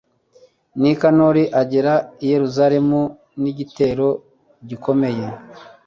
[0.79, 1.93] nikanori agera
[2.23, 3.01] i yeruzalemu
[3.41, 4.07] n'igitero
[4.67, 5.25] gikomeye